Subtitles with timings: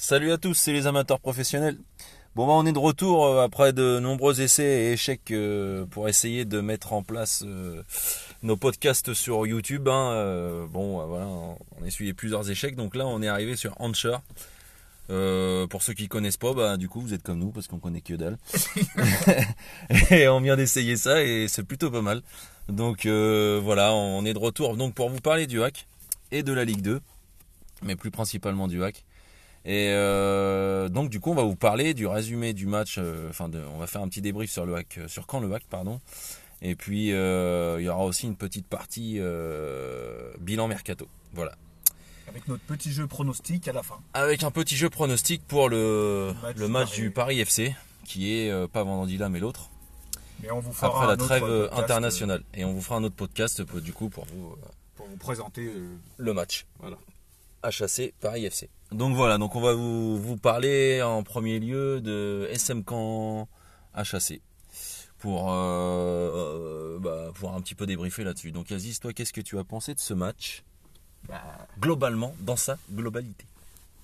[0.00, 1.76] Salut à tous, c'est les amateurs professionnels.
[2.36, 6.08] Bon bah on est de retour euh, après de nombreux essais et échecs euh, pour
[6.08, 7.82] essayer de mettre en place euh,
[8.44, 9.88] nos podcasts sur YouTube.
[9.88, 10.66] hein.
[10.70, 14.22] Bon voilà, on a essuyé plusieurs échecs, donc là on est arrivé sur Anchor.
[15.08, 18.00] pour ceux qui connaissent pas, bah du coup vous êtes comme nous parce qu'on connaît
[18.00, 18.38] que dalle.
[20.12, 22.22] et on vient d'essayer ça et c'est plutôt pas mal.
[22.68, 25.88] Donc voilà, on est de retour donc pour vous parler du hack
[26.30, 27.00] et de la Ligue 2,
[27.82, 29.04] mais plus principalement du hack.
[29.68, 33.50] Et euh, donc du coup on va vous parler du résumé du match, euh, enfin
[33.50, 36.00] de, on va faire un petit débrief sur le hack, sur quand le hack pardon.
[36.62, 39.20] Et puis euh, il y aura aussi une petite partie
[40.40, 41.06] bilan mercato.
[41.34, 41.52] Voilà.
[42.28, 43.98] Avec notre petit jeu pronostic à la fin.
[44.14, 47.40] Avec un petit jeu pronostic pour le, le match, du, Paris.
[47.40, 47.76] FC,
[48.06, 49.68] qui est pas vendredi là mais l'autre.
[50.42, 52.42] Mais on vous fera après la trêve internationale.
[52.54, 54.56] Et on vous fera un autre podcast du coup pour vous
[54.96, 55.70] pour vous présenter
[56.16, 56.64] le match.
[56.78, 56.96] Voilà.
[57.62, 58.68] HAC Paris FC.
[58.92, 63.48] Donc voilà, donc on va vous, parler en premier lieu de SM Camp
[63.94, 64.40] HAC
[65.18, 68.52] pour, euh, euh, bah, pour un petit peu débriefer là-dessus.
[68.52, 70.62] Donc Aziz, toi, qu'est-ce que tu as pensé de ce match
[71.28, 71.42] bah,
[71.80, 73.44] globalement, dans sa globalité?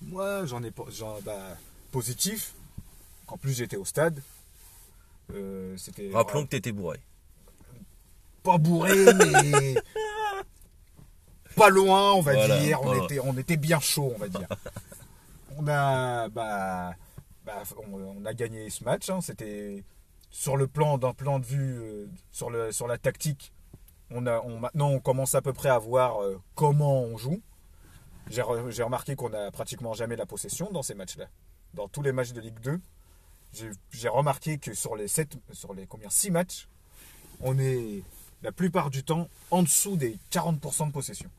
[0.01, 0.71] Moi, j'en ai
[1.23, 1.57] bah,
[1.91, 2.53] positif.
[3.27, 4.21] En plus, j'étais au stade.
[5.33, 5.75] Euh,
[6.13, 6.99] Rappelons que tu étais bourré.
[8.43, 9.75] Pas bourré, mais
[11.55, 12.81] pas loin, on va dire.
[12.83, 14.47] On, était, on était bien chaud, on va dire.
[15.57, 16.93] on a, bah,
[17.45, 19.09] bah on, a gagné ce match.
[19.09, 19.21] Hein.
[19.21, 19.83] C'était
[20.29, 23.53] sur le plan d'un plan de vue euh, sur, le, sur la tactique.
[24.11, 27.41] On a, on, maintenant, on commence à peu près à voir euh, comment on joue.
[28.29, 31.27] J'ai remarqué qu'on a pratiquement jamais la possession dans ces matchs-là.
[31.73, 32.79] Dans tous les matchs de Ligue 2,
[33.91, 36.67] j'ai remarqué que sur les 7, sur les combien 6 matchs,
[37.41, 38.01] on est
[38.41, 41.29] la plupart du temps en dessous des 40% de possession.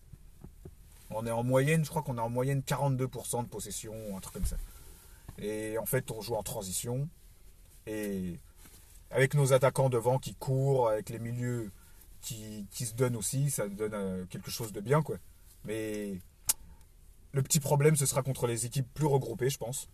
[1.18, 4.34] On est en moyenne, je crois qu'on est en moyenne 42% de possession, un truc
[4.34, 4.56] comme ça.
[5.38, 7.08] Et en fait, on joue en transition.
[7.86, 8.38] Et
[9.10, 11.70] avec nos attaquants devant qui courent, avec les milieux
[12.20, 15.16] qui, se donnent aussi, ça donne euh, quelque chose de bien, quoi.
[15.64, 16.20] Mais
[17.32, 19.88] le petit problème, ce sera contre les équipes plus regroupées, je pense.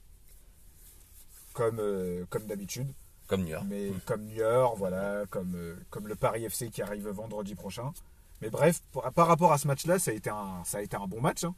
[1.53, 2.93] Comme, euh, comme d'habitude.
[3.28, 3.65] Comme Niort.
[3.65, 7.93] Mais comme Niort, voilà, comme, euh, comme le Paris FC qui arrive vendredi prochain.
[8.42, 8.82] Mais bref,
[9.14, 11.44] par rapport à ce match-là, ça, a été un, ça a été un bon match.
[11.44, 11.54] Hein.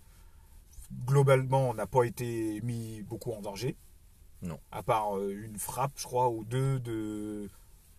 [1.06, 3.74] Globalement, on n'a pas été mis beaucoup en danger.
[4.42, 4.60] Non.
[4.70, 7.48] À part euh, une frappe, je crois, ou deux de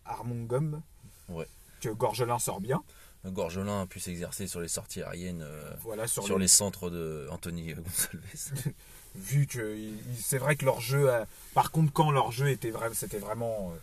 [0.06, 0.84] Armongum.
[1.30, 1.48] Ouais.
[1.82, 2.84] Que Gorgelin sort bien.
[3.26, 6.48] Gorgelin a pu s'exercer sur les sorties aériennes, euh, voilà, sur, les...
[6.48, 8.72] centres de Anthony Gonçalves.
[9.16, 9.76] Vu que
[10.16, 11.10] c'est vrai que leur jeu,
[11.56, 13.78] par contre, quand leur jeu était vrai, c'était vraiment euh,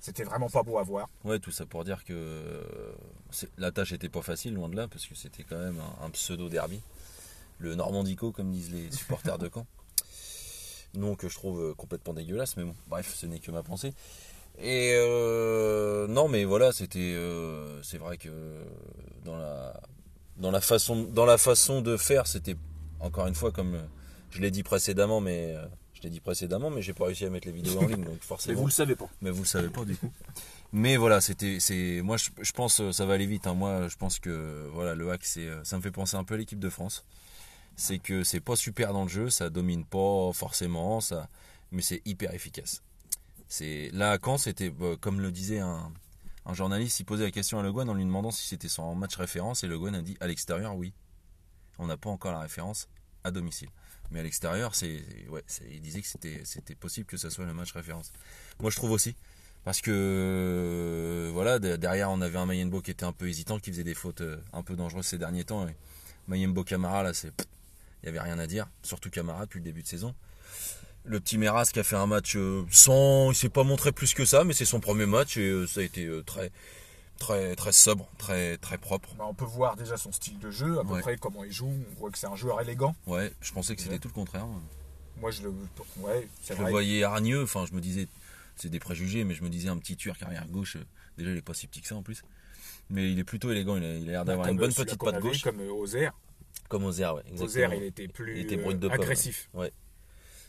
[0.00, 1.08] c'était vraiment pas beau à voir.
[1.24, 2.92] Ouais, tout ça pour dire que euh,
[3.58, 6.48] la tâche était pas facile, loin de là, parce que c'était quand même un, pseudo
[6.48, 6.80] derby.
[7.58, 9.66] Le Normandico, comme disent les supporters de Caen.
[10.94, 13.92] Donc que je trouve euh, complètement dégueulasse, mais bon, bref, ce n'est que ma pensée.
[14.58, 17.16] Et euh, non, mais voilà, c'était,
[17.82, 18.30] c'est vrai que
[19.24, 19.80] dans la,
[20.38, 22.56] dans la façon, dans la façon de faire, c'était
[23.00, 23.78] encore une fois comme
[24.30, 25.54] je l'ai dit précédemment, mais
[26.00, 28.22] je l'ai dit précédemment, mais j'ai pas réussi à mettre les vidéos en ligne, donc
[28.22, 28.54] forcément.
[28.54, 29.08] mais vous le savez pas.
[29.20, 30.10] Mais vous le savez pas du coup.
[30.72, 33.48] Mais voilà, c'était, c'est, moi je, pense ça va aller vite.
[33.48, 33.54] Hein.
[33.54, 36.36] Moi, je pense que voilà, le hack, c'est, ça me fait penser un peu à
[36.36, 37.04] l'équipe de France.
[37.74, 41.28] C'est que c'est pas super dans le jeu, ça domine pas forcément, ça,
[41.72, 42.82] mais c'est hyper efficace.
[43.48, 45.92] C'est là quand c'était, bah, comme le disait un,
[46.46, 48.94] un, journaliste, il posait la question à Le Guen en lui demandant si c'était son
[48.94, 50.92] match référence et Le Guen a dit à l'extérieur oui.
[51.78, 52.88] On n'a pas encore la référence
[53.24, 53.70] à domicile.
[54.10, 57.54] Mais à l'extérieur, c'est, ouais, il disait que c'était, c'était possible que ça soit le
[57.54, 58.12] match référence.
[58.60, 59.14] Moi, je trouve aussi.
[59.64, 63.70] Parce que euh, voilà, derrière on avait un Mayembo qui était un peu hésitant, qui
[63.70, 65.68] faisait des fautes euh, un peu dangereuses ces derniers temps.
[65.68, 65.74] Et
[66.28, 67.32] Mayembo Camara, là, c'est.
[68.02, 70.14] Il n'y avait rien à dire, surtout Camara depuis le début de saison.
[71.04, 73.30] Le petit Meras qui a fait un match euh, sans.
[73.32, 75.82] Il s'est pas montré plus que ça, mais c'est son premier match et ça a
[75.82, 76.50] été très,
[77.20, 79.14] très, très sobre, très, très propre.
[79.16, 81.72] Bah, on peut voir déjà son style de jeu, à peu près comment il joue.
[81.92, 82.96] On voit que c'est un joueur élégant.
[83.06, 84.46] Ouais, je pensais que c'était tout le contraire.
[85.20, 85.50] Moi, je le,
[85.98, 87.44] ouais, je le voyais hargneux.
[87.44, 88.08] Enfin, je me disais,
[88.56, 90.76] c'est des préjugés, mais je me disais un petit turc arrière gauche.
[90.76, 90.84] Euh,
[91.18, 92.22] déjà, il est pas si petit que ça en plus.
[92.88, 93.76] Mais il est plutôt élégant.
[93.76, 95.42] Il a l'air d'avoir bah, une bonne petite patte gauche.
[95.42, 96.10] Comme euh, Ozer.
[96.68, 97.22] Comme Ozer, ouais.
[97.38, 99.48] Ozer, il était plus il était de euh, agressif.
[99.52, 99.72] Ouais.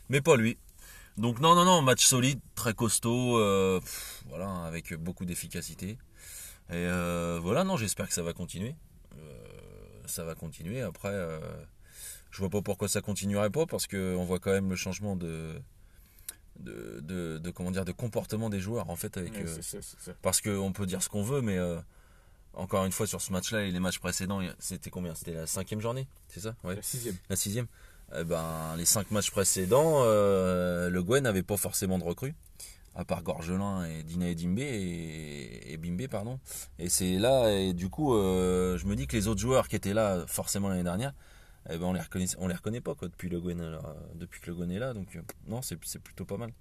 [0.08, 0.56] Mais pas lui.
[1.18, 3.32] Donc non, non, non, match solide, très costaud,
[4.28, 5.98] voilà, avec beaucoup d'efficacité.
[6.70, 8.74] Et euh, voilà, non, j'espère que ça va continuer.
[9.18, 9.44] Euh,
[10.06, 10.80] ça va continuer.
[10.80, 11.38] Après, euh,
[12.30, 15.60] je vois pas pourquoi ça continuerait pas, parce qu'on voit quand même le changement de,
[16.58, 19.16] de, comment dire, de comportement des joueurs, en fait.
[19.16, 19.32] Avec,
[20.22, 21.58] Parce qu'on peut dire ce qu'on veut, mais
[22.54, 25.14] encore une fois, sur ce match-là et les matchs précédents, c'était combien?
[25.14, 26.54] C'était la cinquième journée, c'est ça?
[26.64, 27.16] La sixième.
[27.28, 27.66] La sixième.
[28.16, 32.34] eh ben, les cinq matchs précédents, le Gwen n'avait pas forcément de recrues
[32.94, 36.38] à part Gorgelin et Dina et Dimbe et, Bimbe pardon
[36.78, 39.94] et c'est là et du coup je me dis que les autres joueurs qui étaient
[39.94, 41.14] là forcément l'année dernière
[41.70, 43.78] eh ben on les reconnaît on les reconnaît pas quoi depuis le Gwen
[44.14, 46.52] depuis que le Gwen est là donc non c'est plutôt pas mal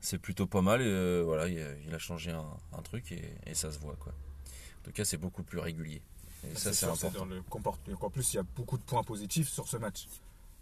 [0.00, 0.80] c'est plutôt pas mal.
[0.80, 3.96] Et, euh, voilà, il a, changé un, truc et, ça se voit.
[4.00, 4.12] Quoi.
[4.12, 6.02] En tout cas, c'est beaucoup plus régulier.
[6.50, 7.20] Et ça, c'est important.
[7.20, 7.96] Dans le comportement.
[8.00, 10.06] En plus, il y a beaucoup de points positifs sur ce match.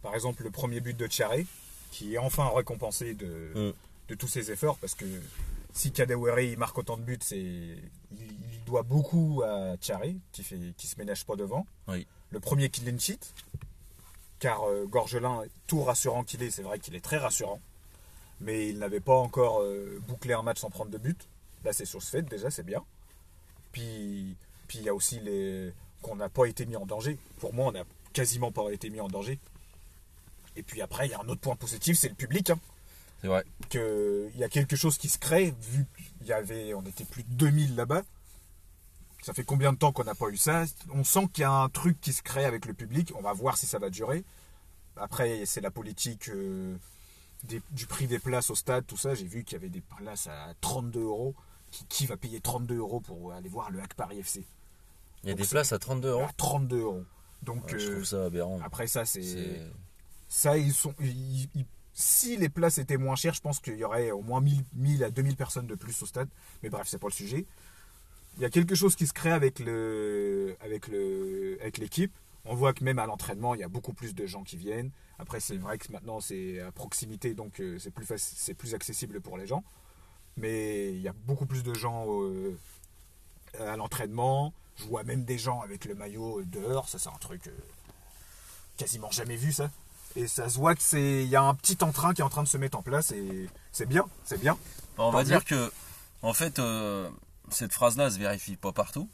[0.02, 1.46] Par exemple, le premier but de Tcharé,
[1.92, 3.72] qui est enfin récompensé de, mm.
[4.08, 5.04] De tous ses efforts, parce que
[5.72, 7.76] si Kadewere marque autant de buts, c'est
[8.18, 11.66] il, doit beaucoup à Tcharé, qui fait qui se ménage pas devant.
[12.30, 13.20] Le premier sheet,
[14.38, 17.60] car euh, Gorgelin, tout rassurant qu'il est, c'est vrai qu'il est très rassurant
[18.40, 21.28] mais il n'avait pas encore euh, bouclé un match sans prendre de but.
[21.64, 22.84] Là, c'est sur ce fait, déjà, c'est bien.
[23.72, 24.36] Puis,
[24.68, 27.18] puis il y a aussi les qu'on n'a pas été mis en danger.
[27.40, 27.82] Pour moi, on n'a
[28.12, 29.38] quasiment pas été mis en danger.
[30.54, 32.50] Et puis après, il y a un autre point positif, c'est le public.
[32.50, 32.60] Hein.
[33.20, 33.44] C'est vrai.
[33.70, 35.86] Que, il y a quelque chose qui se crée, vu
[36.18, 38.02] qu'il y avait, on était plus de 2000 là-bas.
[39.22, 40.64] Ça fait combien de temps qu'on n'a pas eu ça?
[40.90, 43.12] On sent qu'il y a un truc qui se crée avec le public.
[43.16, 44.24] On va voir si ça va durer.
[44.96, 46.28] Après, c'est la politique.
[46.28, 46.76] Euh,
[47.44, 50.26] du prix des places au stade, tout ça, j'ai vu qu'il y avait des places
[50.26, 51.34] à 32 euros.
[51.88, 54.42] Qui, va payer 32 euros pour aller voir le Hack Paris FC
[55.22, 56.24] Il y a des places à 32 euros?
[56.24, 57.04] À 32 euros.
[57.42, 58.58] Donc, je trouve ça aberrant.
[58.64, 59.60] Après, ça, c'est.
[60.28, 60.94] Ça, ils sont.
[62.00, 65.02] Si les places étaient moins chères, je pense qu'il y aurait au moins 1000, 1000
[65.02, 66.28] à 2000 personnes de plus au stade.
[66.62, 67.44] Mais bref, c'est pas le sujet.
[68.36, 69.58] Il y a quelque chose qui se crée avec
[71.78, 72.12] l'équipe.
[72.44, 74.92] On voit que même à l'entraînement, il y a beaucoup plus de gens qui viennent.
[75.18, 79.20] Après, c'est vrai que maintenant, c'est à proximité, donc euh, c'est plus, c'est plus accessible
[79.20, 79.64] pour les gens.
[80.36, 82.56] Mais il y a beaucoup plus de gens euh,
[83.58, 84.54] à l'entraînement.
[84.76, 86.88] Je vois même des gens avec le maillot dehors.
[86.88, 87.50] Ça, c'est un truc euh,
[88.76, 89.68] quasiment jamais vu, ça.
[90.18, 92.28] Et ça se voit que c'est, il y a un petit entrain qui est en
[92.28, 94.58] train de se mettre en place et c'est bien, c'est bien.
[94.96, 95.70] On va dire que,
[96.22, 96.60] en fait,
[97.50, 99.08] cette phrase-là se vérifie pas partout,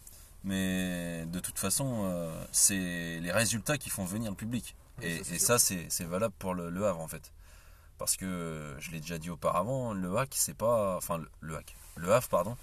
[0.45, 4.77] mais de toute façon, c'est les résultats qui font venir le public.
[5.03, 7.33] Et, ça, c'est valable pour le, Havre en fait.
[7.99, 10.97] Parce que je l'ai déjà dit auparavant, le Hack, c'est pas.
[10.97, 11.77] Enfin, le, Hack.
[11.97, 12.57] Le Havre, pardon.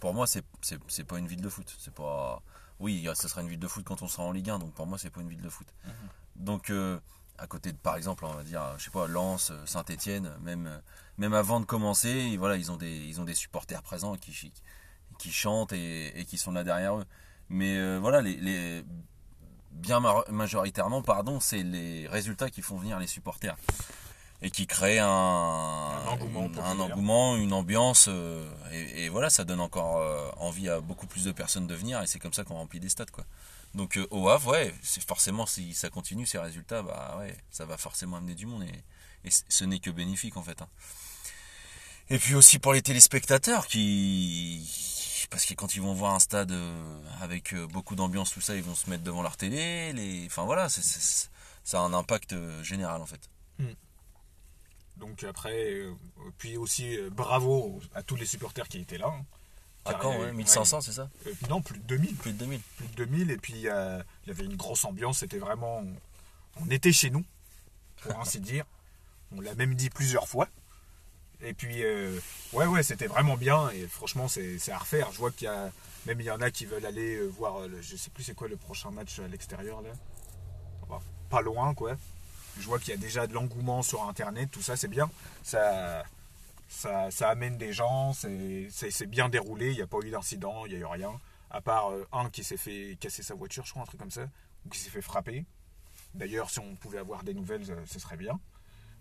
[0.00, 1.76] Pour moi, c'est pas une ville de foot.
[1.78, 2.40] C'est pas.
[2.80, 4.86] Oui, ce sera une ville de foot quand on sera en Ligue 1, donc pour
[4.86, 5.66] moi, c'est pas une ville de foot.
[5.84, 5.92] Mhm.
[6.36, 6.98] Donc, euh,
[7.42, 10.80] à côté de, par exemple, on va dire, je sais pas, Lens, Saint-Etienne, même,
[11.18, 14.52] même avant de commencer, voilà, ils ont des, ils ont des supporters présents qui,
[15.18, 17.04] qui chantent et, qui sont là derrière eux.
[17.48, 18.84] Mais euh, voilà, les,
[19.72, 23.56] bien majoritairement, pardon, c'est les résultats qui font venir les supporters
[24.44, 28.06] et qui créent un, un, engouement, une, ambiance.
[28.08, 32.02] Euh, et, voilà, ça donne encore euh, envie à beaucoup plus de personnes de venir
[32.02, 33.10] et c'est comme ça qu'on remplit des stades.
[33.10, 33.24] Quoi.
[33.74, 34.28] Donc euh, au
[35.06, 39.30] forcément si ça continue ces résultats, bah ouais, ça va forcément amener du monde et,
[39.30, 40.60] ce n'est que bénéfique en fait.
[40.62, 40.68] Hein.
[42.10, 44.68] Et puis aussi pour les téléspectateurs qui
[45.32, 48.54] parce que quand ils vont voir un stade euh, avec euh, beaucoup d'ambiance, tout ça,
[48.54, 49.92] ils vont se mettre devant leur télé.
[49.94, 50.26] Les...
[50.26, 53.30] Enfin voilà, ça a un impact euh, général en fait.
[53.58, 53.72] Hmm.
[54.98, 55.86] Donc après,
[56.36, 59.10] puis aussi bravo à tous les supporters qui étaient là.
[59.84, 61.08] À quand, 1500, c'est ça
[61.48, 62.14] Non, plus de 2000.
[62.16, 62.60] Plus de 2000.
[62.76, 65.82] Plus de 2000, et puis il y avait une grosse ambiance, c'était vraiment...
[66.60, 67.24] On était chez nous,
[68.02, 68.64] pour ainsi dire.
[69.34, 70.48] On l'a même dit plusieurs fois.
[71.44, 72.18] Et puis, euh,
[72.52, 73.70] ouais, ouais, c'était vraiment bien.
[73.70, 75.10] Et franchement, c'est à refaire.
[75.12, 75.70] Je vois qu'il y a.
[76.06, 77.68] Même il y en a qui veulent aller euh, voir.
[77.80, 79.90] je sais plus c'est quoi le prochain match à l'extérieur, là.
[81.30, 81.96] pas loin, quoi.
[82.58, 84.50] Je vois qu'il y a déjà de l'engouement sur Internet.
[84.50, 85.10] Tout ça, c'est bien.
[85.42, 86.04] Ça,
[86.72, 88.12] ça, ça, amène des gens.
[88.14, 89.70] C'est bien déroulé.
[89.70, 90.66] Il n'y a pas eu d'incident.
[90.66, 91.12] Il n'y a eu rien.
[91.50, 94.10] À part euh, un qui s'est fait casser sa voiture, je crois, un truc comme
[94.10, 94.26] ça.
[94.64, 95.44] Ou qui s'est fait frapper.
[96.14, 98.40] D'ailleurs, si on pouvait avoir des nouvelles, ce serait bien.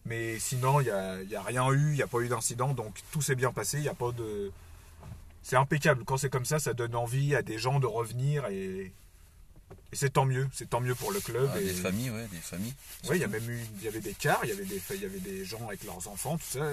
[0.05, 0.89] Mais sinon, il n'y
[1.35, 3.77] a, a, rien eu, il n'y a pas eu d'incident, donc tout s'est bien passé,
[3.77, 4.51] il n'y a pas de...
[5.43, 8.91] C'est impeccable, quand c'est comme ça, ça donne envie à des gens de revenir et,
[9.93, 11.49] c'est tant mieux, c'est tant mieux pour le club.
[11.53, 12.73] Ah, des familles, ouais, des familles.
[13.09, 14.81] Oui, il y a même eu, il y avait des cars, il y avait des,
[14.91, 16.71] il y avait des gens avec leurs enfants, tout ça.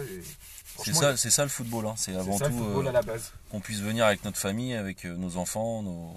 [0.85, 1.95] C'est ça, c'est ça le football, hein.
[1.97, 3.33] c'est avant tout euh, à la base.
[3.51, 6.17] qu'on puisse venir avec notre famille, avec euh, nos enfants, nos,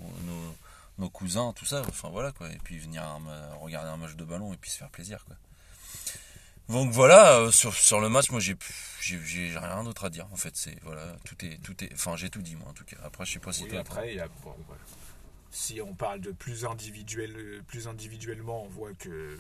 [0.98, 1.82] nos, cousins, tout ça.
[1.88, 3.04] Enfin voilà quoi, et puis venir
[3.60, 5.36] regarder un match de ballon et puis se faire plaisir quoi.
[6.70, 8.56] Donc voilà, euh, sur, sur le match, moi j'ai
[9.02, 10.56] j'ai rien d'autre à dire en fait.
[10.56, 12.98] C'est voilà, tout est tout est, enfin j'ai tout dit moi en tout cas.
[13.04, 14.16] Après je sais pas si oui, après,
[15.52, 19.38] si on parle de plus individuel, plus individuellement, on voit que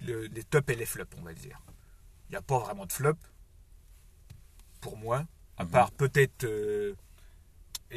[0.00, 1.60] les tops et les flops, on va dire.
[2.28, 3.16] Il n'y a pas vraiment de flop
[4.80, 5.24] pour moi,
[5.58, 5.70] à mhm.
[5.70, 6.94] part peut-être euh,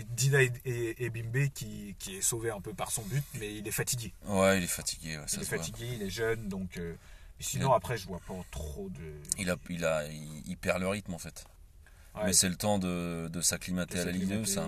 [0.09, 3.71] Dina et, Bimbe qui, qui, est sauvé un peu par son but, mais il est
[3.71, 4.13] fatigué.
[4.25, 5.17] Ouais, il est fatigué.
[5.33, 6.77] il est fatigué, il est jeune, donc.
[6.77, 6.95] Euh,
[7.39, 9.13] sinon, après, je vois pas trop de.
[9.37, 11.45] Il, a, il, a, il, perd le rythme en fait.
[12.23, 14.45] Mais c'est le temps de, de s'acclimater à la Ligue 2.
[14.45, 14.59] C'est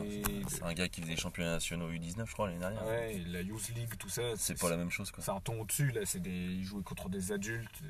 [0.63, 2.86] un, gars qui faisait championnats nationaux U19, je crois, l'année dernière.
[2.86, 4.22] Ouais, la Youth League, tout ça.
[4.36, 5.12] C'est pas la même chose.
[5.18, 5.92] C'est un ton au-dessus.
[5.92, 7.82] Là, c'est des, il jouait contre des adultes.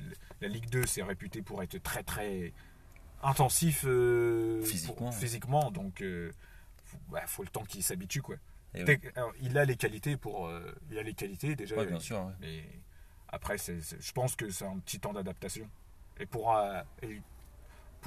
[0.41, 2.53] La Ligue 2, c'est réputé pour être très, très
[3.23, 5.11] intensif euh, physiquement.
[5.11, 5.71] physiquement.
[5.71, 6.31] Donc, euh,
[7.09, 8.35] bah, faut le temps qu'il s'habitue, quoi.
[8.75, 10.47] il a les qualités pour.
[10.47, 11.75] Euh, il a les qualités déjà.
[11.75, 12.31] Ouais, bien sûr.
[12.39, 12.63] Mais
[13.29, 15.69] après, je pense que c'est un petit temps d'adaptation.
[16.19, 16.83] Et pour, un,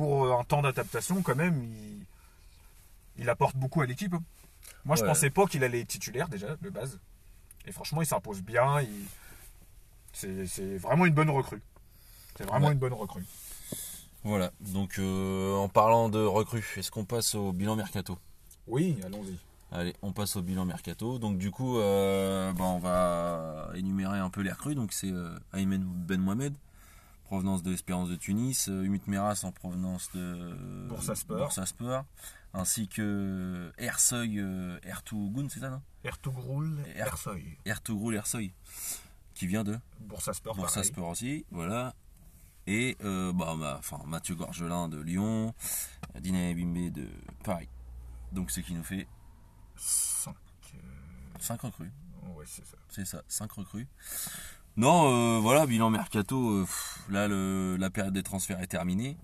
[0.00, 1.62] pour un temps d'adaptation, quand même,
[3.18, 4.14] il, apporte beaucoup à l'équipe.
[4.14, 4.22] Hein.
[4.86, 6.98] Moi, je pensais pas qu'il allait être titulaire déjà, de base.
[7.66, 8.78] Et franchement, il s'impose bien.
[10.14, 11.60] C'est vraiment une bonne recrue.
[12.34, 13.26] C'est vraiment une bonne recrue.
[14.24, 18.18] Voilà, donc euh, en parlant de recrues, est-ce qu'on passe au bilan mercato?
[18.66, 19.36] Oui, allons-y.
[19.70, 21.18] Allez, on passe au bilan mercato.
[21.18, 24.74] Donc du coup, euh, bah, on va énumérer un peu les recrues.
[24.74, 26.54] Donc c'est euh, Aymen Ben Mohamed,
[27.30, 32.04] provenance de l'Espérance de Tunis, Umut Meras en provenance de Bursaspor,
[32.52, 34.42] ainsi que Ersoy
[34.82, 35.80] Ertugun, c'est ça non?
[36.02, 37.56] Ertugrul Ersoy.
[37.64, 38.52] Ertugrul Ersoy,
[39.32, 40.56] qui vient de Bursaspor.
[40.56, 41.94] Bursaspor aussi, voilà.
[42.66, 45.54] Et euh, bah, enfin, Mathieu Gorgelin de Lyon,
[46.18, 47.06] Dina Bimbe de
[47.44, 47.68] Paris.
[48.32, 49.06] Donc c'est qui nous fait
[49.76, 50.34] 5
[51.38, 51.92] 5 euh, recrues.
[52.34, 52.76] Ouais, c'est ça.
[52.88, 53.86] C'est ça, 5 recrues.
[54.76, 56.64] Non, euh, voilà, bilan mercato,
[57.08, 59.16] là le, la période des transferts est terminée.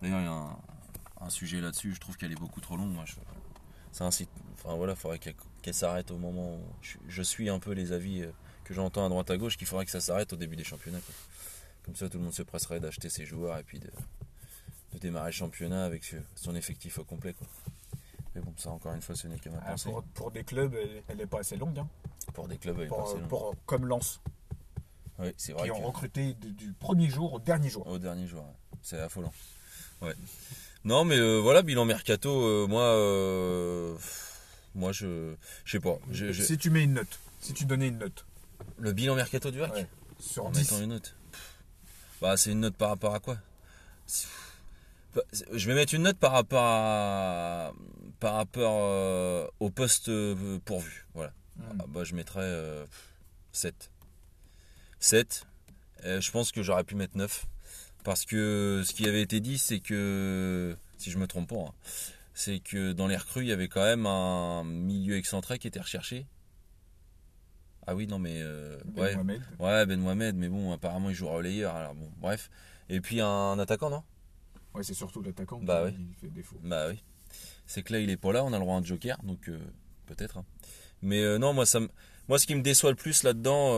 [0.00, 0.56] D'ailleurs, il y a
[1.20, 2.92] un, sujet là-dessus, je trouve qu'elle est beaucoup trop longue.
[2.92, 3.04] Moi,
[3.92, 6.62] c'est un site, enfin voilà, il faudrait qu'elle s'arrête au moment où
[7.08, 8.24] je, suis un peu les avis
[8.64, 11.00] que j'entends à droite à gauche, qu'il faudrait que ça s'arrête au début des championnats.
[11.84, 13.90] Comme ça, tout le monde se presserait d'acheter ses joueurs et puis de,
[15.00, 17.32] démarrer le championnat avec son effectif au complet.
[17.32, 17.46] Quoi.
[18.34, 19.90] Mais bon, ça, encore une fois, ce n'est qu'à ma ah, pensée.
[20.14, 20.74] Pour, des clubs,
[21.08, 21.78] elle n'est pas assez longue.
[21.78, 21.88] Hein.
[22.34, 23.54] Pour des clubs, elle n'est pas assez longue.
[23.66, 24.20] comme Lens.
[25.18, 25.64] Oui, c'est vrai.
[25.64, 27.86] Qui ont recruté du, premier jour au dernier jour.
[27.86, 28.44] Au dernier jour,
[28.82, 29.32] c'est affolant.
[30.00, 30.14] Ouais.
[30.84, 33.96] Non, mais euh, voilà, bilan mercato, euh, moi, euh,
[34.74, 35.34] moi, je,
[35.64, 35.98] je sais pas.
[36.12, 38.24] Si tu mets une note, si tu donnais une note.
[38.78, 39.86] Le bilan mercato du WAC
[40.20, 40.80] Sur en 10.
[40.80, 41.16] une note.
[42.20, 43.38] Bah, c'est une note par rapport à quoi?
[45.14, 45.22] Bah,
[45.52, 47.72] Je vais mettre une note par rapport à
[48.20, 50.10] par rapport au poste
[50.60, 51.06] pourvu.
[51.14, 51.32] Voilà.
[51.56, 51.78] Hmm.
[51.80, 52.84] Ah, bah, je mettrais
[53.52, 53.90] 7.
[54.98, 55.46] Euh, 7.
[56.02, 57.46] je pense que j'aurais pu mettre 9.
[58.04, 61.72] Parce que ce qui avait été dit, c'est que, si je me trompe pas, hein,
[62.34, 65.80] c'est que dans les recrues, il y avait quand même un milieu excentré qui était
[65.80, 66.26] recherché.
[67.86, 68.40] Ah oui, non, mais.
[68.42, 69.14] Euh, ben ouais.
[69.14, 69.42] Mohamed.
[69.58, 71.74] Ouais, Ben Mohamed, mais bon, apparemment, il joue relayeur.
[71.74, 72.50] Alors, bon, bref.
[72.88, 74.02] Et puis un attaquant, non?
[74.74, 76.56] Ouais, c'est surtout l'attaquant bah, qui fait défaut.
[76.62, 77.02] Bah oui.
[77.66, 79.48] C'est que là, il est pas là, on a le droit à un joker, donc
[79.48, 79.58] euh,
[80.06, 80.38] peut-être.
[80.38, 80.44] Hein.
[81.02, 81.80] Mais euh, non, moi, ça
[82.28, 83.72] moi, ce qui me déçoit le plus là-dedans,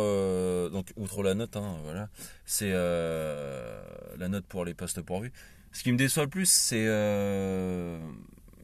[0.71, 2.09] donc outre la note, hein, voilà,
[2.45, 5.33] c'est la note pour les postes pourvus.
[5.73, 6.87] Ce qui me déçoit le plus, c'est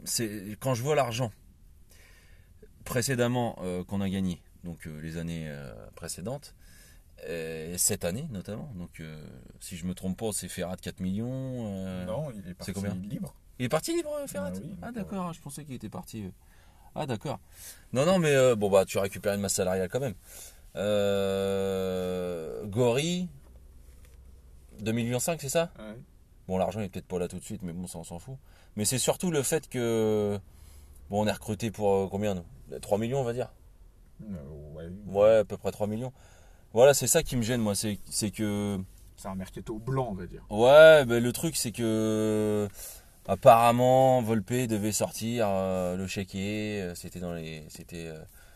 [0.05, 1.33] c'est quand je vois l'argent
[2.85, 6.55] précédemment qu'on a gagné donc euh, les années euh, précédentes.
[7.27, 8.71] Et cette année notamment.
[8.77, 9.27] Donc, euh,
[9.59, 12.05] si je me trompe pas, c'est Ferrat 4 millions.
[12.05, 12.75] non, il est parti
[13.09, 13.35] libre.
[13.59, 14.53] Il est parti libre, Ferrat
[14.83, 16.31] Ah, ah d'accord, je pensais qu'il était parti.
[16.97, 17.39] Ah d'accord.
[17.93, 20.15] Non, non, mais bon, bah tu récupères une masse salariale quand même.
[22.71, 23.29] Gori,
[24.81, 25.71] 2 millions 5, c'est ça?
[26.49, 28.37] Bon, l'argent est peut-être pas là tout de suite, mais bon, ça on s'en fout.
[28.77, 30.39] Mais c'est surtout le fait que.
[31.11, 32.79] Bon, on est recruté pour combien nous?
[32.81, 33.53] 3 millions, on va dire?
[34.23, 35.39] Euh, ouais.
[35.39, 36.13] à peu près 3 millions.
[36.73, 37.75] Voilà, c'est ça qui me gêne, moi.
[37.75, 38.79] C'est que.
[39.17, 40.45] C'est un mercato blanc, on va dire.
[40.51, 42.69] Ouais, ben, le truc, c'est que.
[43.29, 46.83] Apparemment, Volpe devait sortir euh, le chéquier.
[46.83, 47.65] Euh, c'était dans les.
[47.69, 48.13] C'était.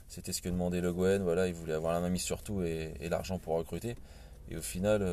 [0.09, 2.62] c'était ce que demandait Le Guen, voilà, il voulait avoir la main mise sur tout
[2.62, 3.97] et, l'argent pour recruter.
[4.50, 5.07] Et au final,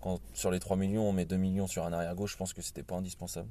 [0.00, 2.62] quand sur les 3 millions, on met 2 millions sur un arrière-gauche, je pense que
[2.62, 3.48] c'était pas indispensable.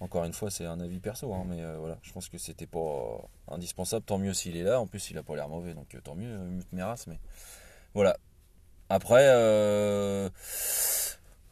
[0.00, 2.66] Encore une fois, c'est un avis perso, hein, mais euh, voilà, je pense que c'était
[2.66, 4.04] pas indispensable.
[4.04, 4.78] Tant mieux s'il est là.
[4.78, 7.04] En plus, il a pas l'air mauvais, donc euh, tant mieux, euh, Mute Meras.
[7.06, 7.18] Mais
[7.94, 8.16] voilà.
[8.90, 9.24] Après,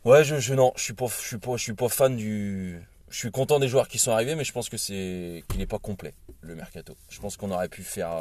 [0.04, 2.80] ouais, je, non, je suis pas, je suis pas, je suis pas fan du.
[3.10, 5.66] Je suis content des joueurs qui sont arrivés, mais je pense que c'est qu'il n'est
[5.66, 6.96] pas complet le mercato.
[7.08, 8.18] Je pense qu'on aurait pu faire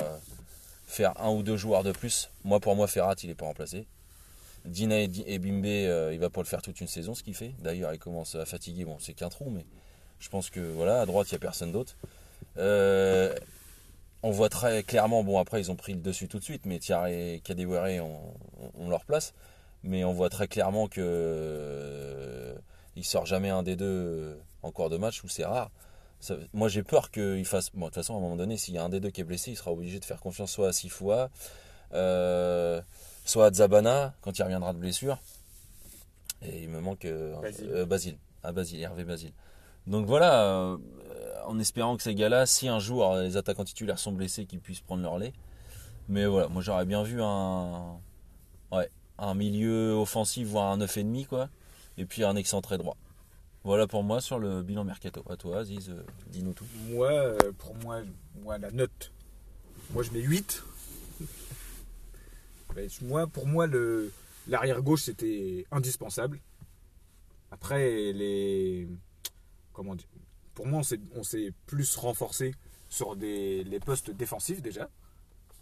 [0.86, 2.30] faire un ou deux joueurs de plus.
[2.44, 3.88] Moi, pour moi, Ferrat, il est pas remplacé.
[4.66, 5.66] Dina et, Bimbe,
[6.14, 7.54] il va pas le faire toute une saison, ce qu'il fait.
[7.60, 8.86] D'ailleurs, il commence à fatiguer.
[8.86, 9.66] Bon, c'est qu'un trou, mais
[10.20, 11.96] je pense que voilà, à droite, il n'y a personne d'autre.
[12.58, 13.36] Euh,
[14.22, 16.80] on voit très clairement, bon après ils ont pris le dessus tout de suite, mais
[16.80, 19.34] Thierry et Kadewere ont, leur place.
[19.84, 22.56] Mais on voit très clairement que euh,
[22.96, 25.72] il sort jamais un des deux en cours de match, ou c'est rare.
[26.54, 27.70] moi j'ai peur qu'il fasse.
[27.74, 29.22] Bon, de toute façon, à un moment donné, s'il y a un des deux qui
[29.22, 31.30] est blessé, il sera obligé de faire confiance soit à Sifoua,
[31.94, 32.82] euh,
[33.26, 35.20] soit Zabana quand il reviendra de blessure.
[36.42, 37.06] Et il me manque
[37.42, 37.70] Basile.
[37.72, 38.18] euh, Basile.
[38.44, 39.32] Ah, Basile, Hervé Basile.
[39.88, 40.78] Donc voilà, euh,
[41.46, 44.82] en espérant que ces gars-là, si un jour les attaquants titulaires sont blessés, qu'ils puissent
[44.82, 45.34] prendre leur lait.
[46.10, 47.98] Mais voilà, moi j'aurais bien vu un,
[48.72, 51.50] ouais, un milieu offensif, voire un 9,5 quoi.
[51.98, 52.98] Et puis un excentré droit.
[53.64, 55.24] Voilà pour moi sur le bilan mercato.
[55.30, 56.66] À toi, Aziz, euh, dis-nous tout.
[56.90, 58.02] Moi, euh, pour moi,
[58.42, 59.12] moi, la note,
[59.92, 60.64] moi je mets 8.
[62.76, 64.12] Mais moi, pour moi, le,
[64.48, 66.40] l'arrière gauche c'était indispensable.
[67.52, 68.88] Après, les.
[69.72, 70.08] Comment dire
[70.56, 70.82] Pour moi,
[71.16, 72.56] on s'est, plus renforcé
[72.90, 74.90] sur les postes défensifs déjà.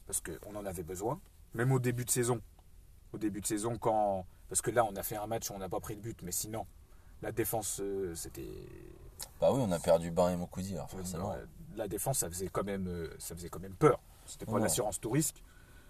[0.07, 1.19] Parce qu'on en avait besoin.
[1.53, 2.41] Même au début de saison.
[3.13, 4.25] Au début de saison, quand.
[4.49, 6.21] Parce que là, on a fait un match où on n'a pas pris de but,
[6.23, 6.65] mais sinon,
[7.21, 8.47] la défense, euh, c'était.
[9.39, 11.33] Bah oui, on a perdu Bain et Mokoudi, alors forcément.
[11.75, 13.99] La défense, ça faisait quand même, euh, ça faisait quand même peur.
[14.25, 15.41] C'était pas l'assurance tout risque.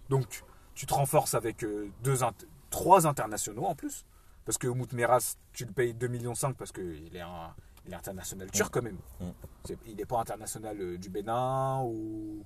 [0.09, 0.43] Donc,
[0.75, 2.33] tu te renforces avec euh, deux, int-
[2.69, 4.05] trois internationaux en plus.
[4.45, 7.53] Parce que Umut Meras, tu le payes 2,5 millions parce qu'il est, un,
[7.85, 8.97] il est international turc quand même.
[9.19, 9.29] Mm.
[9.65, 12.43] C'est- Il n'est pas international du Bénin ou.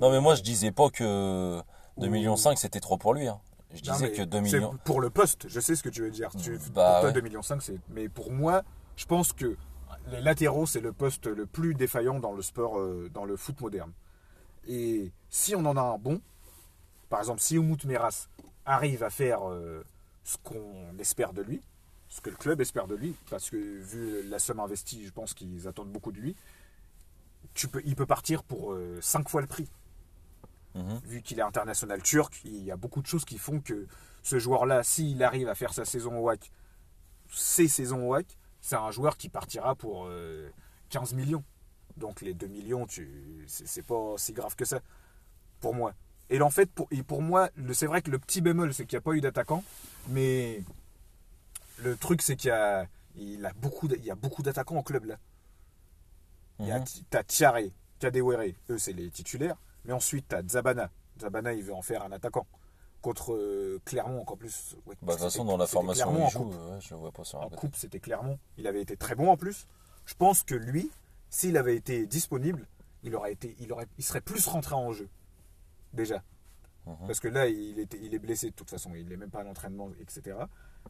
[0.00, 1.62] Non, mais moi je disais pas que 2,5
[1.96, 3.28] Ou- millions c'était trop pour lui.
[3.28, 3.40] hein.
[3.74, 4.76] Je disais que 2 c'est millions.
[4.84, 6.30] Pour le poste, je sais ce que tu veux dire.
[6.36, 7.20] Tu, Bah pour toi, ouais.
[7.20, 7.78] 2,5 millions, c'est.
[7.90, 8.62] Mais pour moi,
[8.96, 9.56] je pense que
[10.10, 13.60] les latéraux, c'est le poste le plus défaillant dans le sport, euh, dans le foot
[13.60, 13.92] moderne.
[14.66, 16.20] Et si on en a un bon,
[17.08, 18.28] par exemple, si Umut Meras
[18.66, 19.84] arrive à faire euh,
[20.24, 21.60] ce qu'on espère de lui,
[22.08, 25.32] ce que le club espère de lui, parce que vu la somme investie, je pense
[25.32, 26.34] qu'ils attendent beaucoup de lui,
[27.54, 29.68] tu peux, il peut partir pour 5 fois le prix
[30.74, 31.00] Mhm.
[31.04, 33.86] vu qu'il est international turc, il y a beaucoup de choses qui font que
[34.22, 36.52] ce joueur-là, s'il arrive à faire sa saison au WAC,
[37.32, 40.48] ses saisons au WAC, c'est un joueur qui partira pour euh,
[40.90, 41.42] 15 millions.
[41.96, 44.80] Donc les 2 millions, tu, c'est, pas si grave que ça,
[45.60, 45.92] pour moi.
[46.28, 48.96] Et en fait, pour, et pour moi, c'est vrai que le petit bémol, c'est qu'il
[48.96, 49.64] n'y a pas eu d'attaquant,
[50.08, 50.62] mais
[51.82, 52.86] le truc, c'est qu'il y a,
[53.16, 55.16] il a beaucoup, d'- il y a beaucoup d'attaquants au club là.
[56.60, 56.84] Il y a- Mhm.
[57.10, 57.58] T'as Tiare,
[57.98, 59.56] Kadewere, eux c'est les titulaires.
[59.84, 60.90] Mais ensuite t'as Zabana.
[61.20, 62.46] Zabana il veut en faire un attaquant.
[63.02, 64.76] Contre euh, Clermont encore plus.
[64.86, 66.52] ouais, Bah, de toute façon, dans la formation où il joue, coupe.
[66.54, 67.56] ouais, je le vois pas sur un En côté.
[67.56, 68.38] coupe c'était Clermont.
[68.58, 69.66] Il avait été très bon en plus.
[70.04, 70.90] Je pense que lui,
[71.30, 72.66] s'il avait été disponible,
[73.02, 75.08] il, aurait été, il, aurait, il serait plus rentré en jeu.
[75.94, 76.22] Déjà.
[76.86, 76.96] Mhm.
[77.06, 78.90] Parce que là, il, était, il est blessé de toute façon.
[78.94, 80.36] Il n'est même pas à l'entraînement, etc.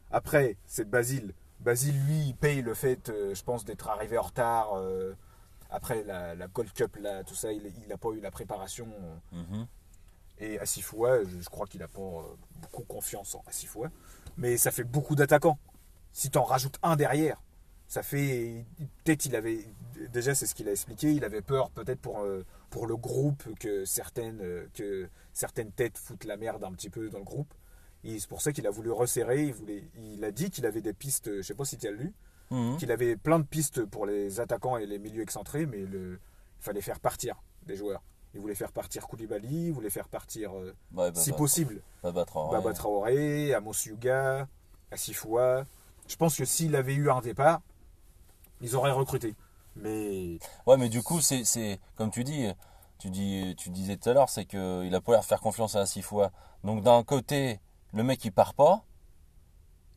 [0.09, 1.33] Après, c'est Basile.
[1.61, 4.73] Basile, lui, il paye le fait, euh, je pense, d'être arrivé en retard.
[4.75, 5.13] euh,
[5.71, 8.87] après la, la Gold Cup, là, tout ça, il n'a pas eu la préparation.
[9.31, 9.65] Mhm.
[10.39, 13.89] Et Asifoua, je, je crois qu'il n'a pas euh, beaucoup confiance en Asifoua.
[14.37, 15.57] Mais ça fait beaucoup d'attaquants.
[16.11, 17.41] Si tu en rajoutes un derrière,
[17.87, 18.65] ça fait.
[19.03, 19.65] Peut-être il avait.
[20.11, 21.13] Déjà, c'est ce qu'il a expliqué.
[21.13, 25.97] Il avait peur, peut-être pour, euh, pour le groupe, que certaines, euh, que certaines têtes
[25.97, 27.53] foutent la merde un petit peu dans le groupe.
[28.03, 29.43] Et c'est pour ça qu'il a voulu resserrer.
[29.43, 31.91] Il, voulait, il a dit qu'il avait des pistes, je sais pas si tu as
[31.91, 32.13] lu,
[32.51, 32.77] Mhm.
[32.77, 36.19] qu'il avait plein de pistes pour les attaquants et les milieux excentrés, mais le,
[36.59, 38.03] il fallait faire partir des joueurs.
[38.33, 41.81] Il voulait faire partir Koulibaly, il voulait faire partir, euh, Ouais, bah, si bah, possible,
[42.03, 42.57] Baba Traoré.
[42.57, 44.47] Baba Traoré, Amos Yuga,
[44.91, 45.63] Asifoua.
[46.07, 47.61] Je pense que s'il avait eu un départ,
[48.61, 49.35] ils auraient recruté.
[49.75, 52.47] Mais Ouais, mais du coup, c'est, c'est comme tu dis,
[52.99, 55.41] tu dis, tu disais tout à l'heure, c'est que il a pas l'air de faire
[55.41, 56.31] confiance à fois.
[56.63, 57.59] Donc d'un côté,
[57.93, 58.83] le mec il part pas,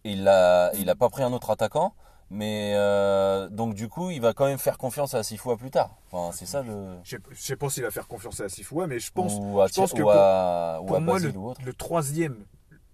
[0.04, 1.94] il a, il a pas pris un autre attaquant,
[2.34, 5.70] mais euh, donc du coup, il va quand même faire confiance à six fois plus
[5.70, 5.96] tard.
[6.10, 6.96] Enfin, c'est ça le.
[7.04, 9.74] je sais- pas s'il va faire confiance à Asifoua, mais je pense, ou à, je
[9.74, 11.60] pense que ou pour- à, ou pour à moi, le, ou autre.
[11.64, 12.36] le troisième,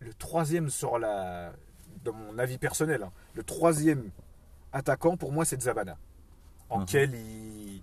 [0.01, 1.53] le troisième sur la,
[2.05, 4.11] de mon avis personnel, hein, le troisième
[4.73, 5.97] attaquant pour moi c'est Zabana,
[6.69, 7.83] en quel il,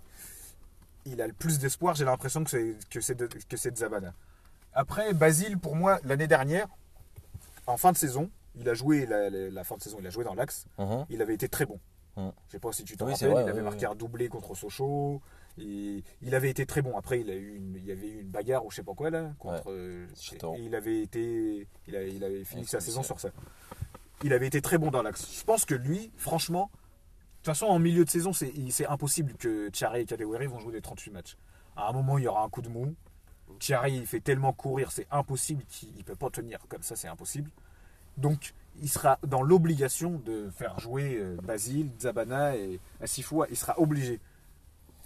[1.06, 1.96] il a le plus d'espoir.
[1.96, 4.14] J'ai l'impression que c'est que c'est que c'est Zabana.
[4.74, 6.68] Après Basile, pour moi l'année dernière,
[7.66, 10.10] en fin de saison, il a joué la, la- la fin de saison, il a
[10.10, 10.66] joué dans l'axe.
[10.78, 11.06] Mhm.
[11.10, 11.80] Il avait été très bon.
[12.18, 12.32] Mhm.
[12.48, 14.56] Je sais pas si tu te Oui, rappelles, vrai, il avait marqué un doublé contre
[14.56, 15.22] Sochaux.
[15.60, 16.96] Et il avait été très bon.
[16.98, 18.94] Après, il, a eu une- il y avait eu une bagarre ou je sais pas
[18.94, 19.72] quoi là contre.
[20.56, 23.30] et il avait été, il avait, il avait fini sa saison sur ça.
[24.24, 25.32] Il avait été très bon dans l'axe.
[25.40, 29.70] Je pense que lui, franchement, de toute façon, en milieu de saison, c'est impossible que
[29.70, 31.38] Thierry et Kadewere vont jouer des 38 matchs.
[31.76, 32.96] À un moment, il y aura un coup de mou.
[33.60, 37.08] Thierry, il fait tellement courir, c'est impossible qu'il ne peut pas tenir comme ça, c'est
[37.08, 37.50] impossible.
[38.18, 43.48] Donc, il sera dans l'obligation de faire jouer euh, Basile, Zabana et Asifoua.
[43.50, 44.20] Il sera obligé.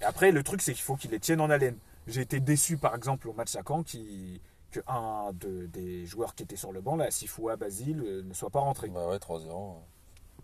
[0.01, 1.77] Et après, le truc, c'est qu'il faut qu'il les tienne en haleine.
[2.07, 6.33] J'ai été déçu, par exemple, au match à Caen, qui, que un de- des joueurs
[6.35, 8.89] qui était sur le banc, là, Asifoua, Basile, euh, ne soit pas rentré.
[8.89, 9.75] Bah ouais, 3-0.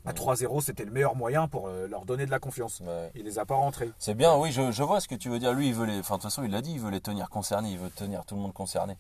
[0.06, 2.80] À 3-0, c'était le meilleur moyen pour euh, leur donner de la confiance.
[2.80, 3.12] Ouais.
[3.16, 3.92] Il les a pas rentrés.
[3.98, 5.52] C'est bien, oui, je, je vois ce que tu veux dire.
[5.54, 6.00] Lui, il veut les.
[6.00, 8.24] Enfin, de toute façon, il l'a dit, il veut les tenir concernés, il veut tenir
[8.26, 8.96] tout le monde concerné.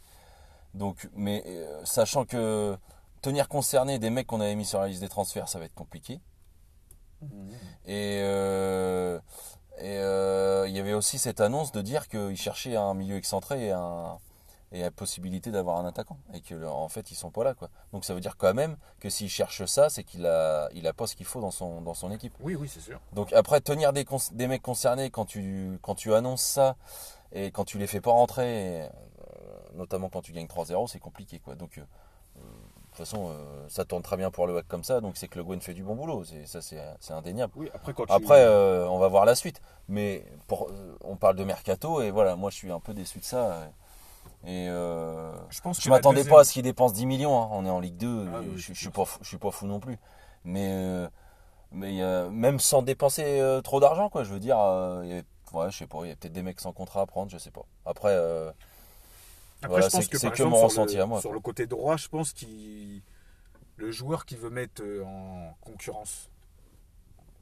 [0.74, 2.76] Donc, mais euh, sachant que
[3.28, 5.76] tenir concerné des mecs qu'on avait mis sur la liste des transferts, ça va être
[5.76, 6.22] compliqué.
[7.22, 7.52] Mhm.
[7.86, 9.20] Et euh,
[9.80, 9.96] et
[10.70, 14.18] il y avait aussi cette annonce de dire qu'il cherchait un milieu excentré et un
[14.72, 17.70] et la possibilité d'avoir un attaquant et que en fait ils sont pas là quoi.
[17.94, 20.94] Donc ça veut dire quand même que s'il cherche ça, c'est qu'il a il a
[20.94, 22.34] pas ce qu'il faut dans son dans son équipe.
[22.42, 23.00] Oui oui, c'est sûr.
[23.14, 26.76] Donc après tenir des, des mecs concernés quand tu quand tu annonces ça
[27.32, 28.88] et quand tu les fais pas rentrer euh,
[29.76, 31.56] notamment quand tu gagnes 3-0, c'est compliqué quoi.
[31.56, 31.84] Donc euh,
[32.98, 35.38] toute façon, euh, ça tourne très bien pour le WAC comme ça, donc c'est que
[35.38, 37.54] le Gwen fait du bon boulot, c'est, ça c'est, indéniable.
[37.56, 38.46] Oui, après, quand après
[38.88, 40.70] on va voir la suite, mais pour,
[41.04, 43.70] on parle de mercato et voilà, moi je suis un peu déçu de ça.
[44.46, 47.42] Et euh, je pense je m'attendais pas à ce qu'il dépense 10 millions.
[47.42, 47.50] Hein.
[47.52, 48.28] On est en Ligue 2.
[48.28, 49.98] Ah je, je, suis pas fou, je suis pas fou non plus.
[50.44, 51.08] Mais euh,
[51.72, 54.24] mais même sans dépenser euh, trop d'argent, quoi.
[54.24, 54.58] Je veux dire,
[55.54, 56.00] ouais, je sais pas.
[56.04, 57.66] Il y a peut-être des mecs sans contrat à prendre, je sais pas.
[57.86, 58.16] Après,
[59.62, 61.20] Après je pense que, c'est que mon ressenti à moi.
[61.22, 63.02] Sur le côté droit, je pense qu'il
[63.78, 66.30] le joueur qui veut mettre en concurrence,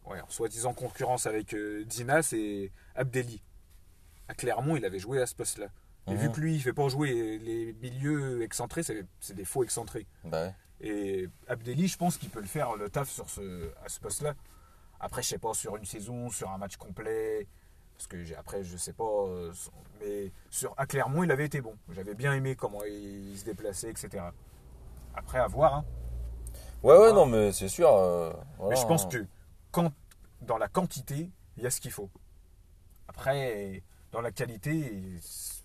[0.05, 3.41] ouais, en soi-disant concurrence avec Dina, c'est Abdelli.
[4.27, 5.67] À Clermont, il avait joué à ce poste-là.
[6.07, 6.33] Et vu mhm.
[6.33, 10.05] que lui, il fait pas jouer les milieux excentrés, c'est des faux excentrés.
[10.23, 13.99] Bah Et Abdelli, je pense qu'il peut le faire le taf sur ce, à ce
[13.99, 14.35] poste-là.
[14.99, 17.47] Après, je sais pas, sur une saison, sur un match complet.
[17.97, 19.03] Parce que après, je sais pas.
[19.03, 19.51] Euh,
[20.01, 21.75] mais sur, à Clermont, il avait été bon.
[21.91, 24.23] J'avais bien aimé comment il, se déplaçait, etc.
[25.15, 25.75] Après, à voir.
[25.75, 25.85] Hein.
[26.83, 27.89] Ouais, ouais, non, mais c'est sûr.
[27.91, 28.33] Euh,
[28.69, 29.25] mais je pense que
[29.71, 29.91] quand,
[30.41, 32.09] dans la quantité, il y a ce qu'il faut.
[33.07, 33.81] Après,
[34.11, 35.19] dans la qualité,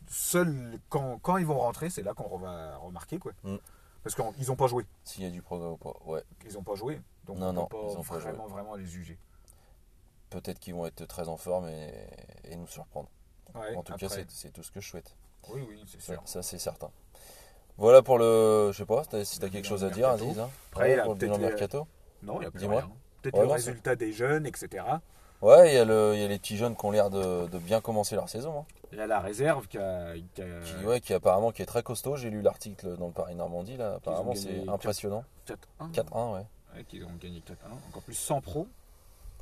[0.08, 3.32] seul quand, quand ils vont rentrer, c'est là qu'on va remarquer quoi.
[3.44, 3.56] Mm.
[4.02, 4.86] Parce qu'ils n'ont pas joué.
[5.04, 6.22] S'il y a du progrès ou pas, ouais.
[6.46, 9.18] Ils n'ont pas joué, donc non, on non, peut pas vraiment, vraiment les juger.
[10.30, 11.92] Peut-être qu'ils vont être très en forme et,
[12.44, 13.08] et nous surprendre.
[13.54, 15.14] en tout cas, c'est tout ce que je souhaite.
[15.48, 16.22] Oui, oui, c'est sûr.
[16.24, 16.90] Ça, c'est certain.
[17.76, 18.70] Voilà pour le.
[18.72, 20.38] Je sais pas, si tu as quelque chose à dire, Aziz.
[20.38, 20.50] Hein.
[20.72, 21.86] Après, pour le mercato
[22.22, 22.90] Non, il y a plus rien.
[23.22, 24.84] Peut-être le résultat des jeunes, etc.
[25.42, 27.58] Ouais, il y, a le, y a les petits jeunes qui ont l'air de, de,
[27.58, 28.60] bien commencer leur saison.
[28.60, 28.64] Hein.
[28.92, 30.12] Il y a la réserve qui a.
[30.34, 30.42] Qui,
[30.84, 32.16] ouais, qui apparemment qui est très costaud.
[32.16, 33.78] J'ai lu l'article dans le Paris Normandie.
[33.78, 33.94] Là.
[33.94, 35.24] Apparemment, c'est impressionnant.
[35.80, 35.92] 4-1.
[35.92, 36.40] 4-1, ouais.
[36.76, 36.84] ouais.
[36.84, 37.52] Qu'ils ont gagné 4-1.
[37.88, 38.66] Encore plus sans pro.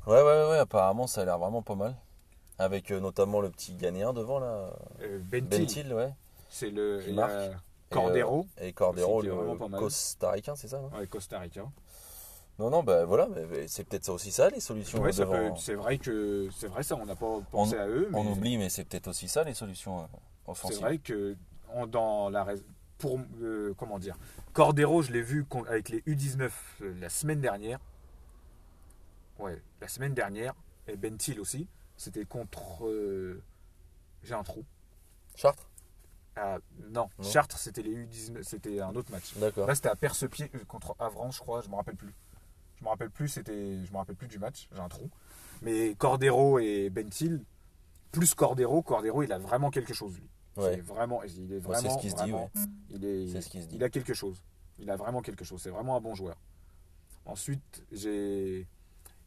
[0.09, 0.57] Ouais, ouais, ouais.
[0.57, 1.95] Apparemment, ça a l'air vraiment pas mal.
[2.57, 4.71] Avec euh, notamment le petit Ghanéen devant, là.
[5.01, 5.93] Euh, Bentil.
[5.93, 6.13] ouais.
[6.49, 7.01] C'est le.
[7.89, 8.45] Cordero.
[8.57, 11.71] Et, euh, et Cordero, le, Costa-Ricain, c'est ça Ouais, Costa-Ricain.
[12.59, 13.29] Non, non, ben voilà,
[13.67, 15.01] c'est peut-être ça aussi ça les solutions.
[15.57, 18.09] c'est vrai que c'est vrai ça, on n'a pas pensé à eux.
[18.13, 20.05] On oublie, mais c'est peut-être aussi ça les solutions euh,
[20.45, 20.75] offensives.
[20.77, 21.37] C'est vrai que
[21.87, 22.45] dans la
[22.97, 24.17] pour euh, comment dire,
[24.51, 26.49] Cordero, je l'ai vu avec les U19
[26.81, 27.79] euh, la semaine dernière.
[29.39, 30.53] Ouais, la semaine dernière
[30.87, 31.67] et Bentil aussi.
[31.97, 32.89] C'était contre.
[34.23, 34.65] J'ai un trou.
[35.35, 35.69] Chartres?
[36.35, 36.59] Ah,
[36.91, 39.35] non, Chartres, c'était les U19, c'était un autre match.
[39.37, 39.67] D'accord.
[39.67, 42.15] Là, c'était à Persepied contre Avran, je crois, je me rappelle plus.
[42.77, 45.09] Je me rappelle plus, c'était, je me rappelle plus du match, j'ai un trou.
[45.61, 47.43] Mais Cordero et Bentil,
[48.11, 50.29] plus Cordero, Cordero, il a vraiment quelque chose lui.
[50.57, 52.33] C'est vraiment, il est vraiment, c'est ce qui se dit,
[52.89, 53.75] il est, ce qui se dit.
[53.75, 54.41] il a quelque chose.
[54.77, 55.61] Il a vraiment quelque chose.
[55.61, 56.37] C'est vraiment un bon joueur.
[57.25, 58.67] Ensuite, j'ai,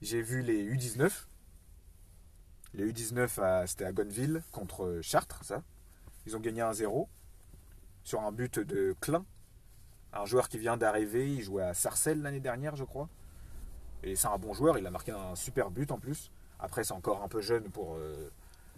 [0.03, 1.11] j'ai vu les U19.
[2.75, 5.63] Les U19, c'était à Gonneville contre Chartres, ça.
[6.27, 7.07] Ils ont gagné 1-0
[8.03, 9.25] sur un but de Klein,
[10.13, 11.33] un joueur qui vient d'arriver.
[11.33, 13.09] Il jouait à Sarcelles l'année dernière, je crois.
[14.03, 16.31] Et c'est un bon joueur, il a marqué un super but en plus.
[16.59, 18.31] Après, c'est encore un peu jeune pour, euh,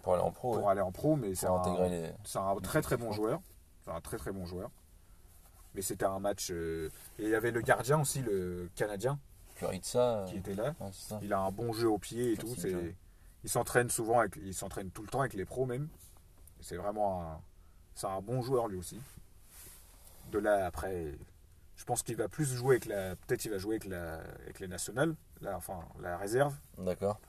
[0.03, 0.57] pour aller en pro.
[0.57, 3.41] Pour aller en pro, mais c'est un, un, très très bon joueur.
[3.83, 4.69] C'est un très très bon joueur.
[5.73, 6.49] Mais c'était un match.
[6.51, 9.19] Euh, et il y avait le gardien aussi, le Canadien.
[9.55, 10.25] Kuritsa.
[10.27, 10.75] Qui était là.
[11.21, 12.53] il a un bon jeu au pied et tout.
[13.43, 15.87] il s'entraîne souvent, avec, il s'entraîne tout le temps avec les pros même.
[16.61, 17.41] C'est vraiment un,
[17.93, 18.99] c'est un bon joueur lui aussi.
[20.31, 21.13] De là après,
[21.75, 23.15] je pense qu'il va plus jouer avec la.
[23.15, 26.55] Peut-être il va jouer avec, la, avec les nationales, la, enfin la réserve.
[26.77, 27.19] D'accord.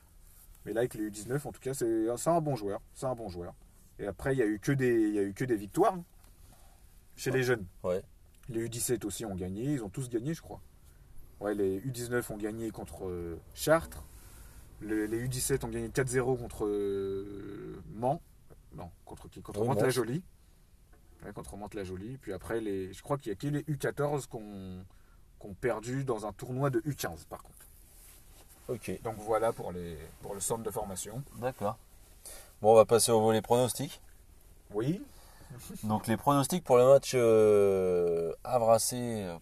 [0.65, 2.81] Mais là, avec les U19, en tout cas, c'est un bon joueur.
[2.95, 3.55] C'est un bon joueur.
[3.99, 5.95] Et après, il n'y a, eu que des, il y a eu que des victoires
[5.95, 6.05] hein,
[7.15, 7.65] chez les jeunes.
[7.85, 8.03] Ouais.
[8.49, 9.75] Les U17 aussi ont gagné.
[9.75, 10.61] Ils ont tous gagné, je crois.
[11.41, 14.05] Ouais, les U19 ont gagné contre euh, Chartres.
[14.81, 18.21] les U17 ont gagné 4-0 contre euh, Mans.
[18.75, 19.43] Non, contre qui?
[19.43, 20.23] Contre oui, la jolie
[21.33, 22.19] contre Mantes-la-Jolie.
[22.19, 24.85] Puis après, les, je crois qu'il y a que les U14 qu'on
[25.41, 27.55] ont perdu dans un tournoi de U15 par contre.
[28.69, 29.01] Ok.
[29.03, 31.23] Donc voilà pour, les, pour le centre de formation.
[31.37, 31.79] D'accord.
[32.61, 34.01] Bon, on va passer au volet pronostics.
[34.73, 35.01] Oui.
[35.85, 38.33] Donc les pronostics pour le match euh,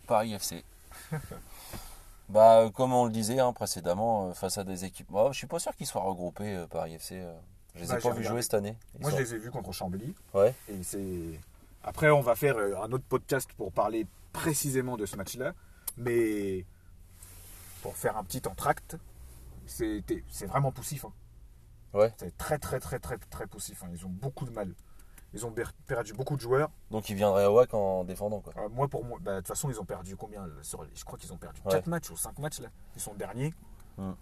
[0.06, 0.62] Paris FC.
[2.28, 5.10] bah comme on le disait hein, précédemment, euh, face à des équipes.
[5.10, 7.20] Bah, je suis pas sûr qu'ils soient regroupés euh, Paris FC.
[7.20, 7.34] Euh.
[7.74, 8.76] Je les ai bah, pas vus jouer cette année.
[9.00, 10.14] Moi je les ai vus contre Chambly.
[10.32, 10.54] Ouais.
[10.68, 11.40] Et c'est
[11.82, 15.52] Après, on va faire un autre podcast pour parler précisément de ce match-là.
[15.96, 16.64] Mais
[17.82, 18.96] pour faire un petit entracte,
[19.66, 20.02] c'est
[20.46, 21.04] vraiment poussif.
[21.04, 21.12] Hein.
[21.92, 22.12] Ouais.
[22.16, 23.82] C'est très, très, très, très, très poussif.
[23.82, 23.88] Hein.
[23.92, 24.72] Ils ont beaucoup de mal.
[25.34, 25.52] Ils ont
[25.86, 26.70] perdu beaucoup de joueurs.
[26.92, 28.52] Donc ils viendraient à WAC en défendant quoi.
[28.56, 31.32] Euh, moi pour moi, bah, de toute façon ils ont perdu combien Je crois qu'ils
[31.32, 32.68] ont perdu 4 matchs ou 5 matchs là.
[32.94, 33.52] Ils sont derniers.
[33.98, 34.14] Hum.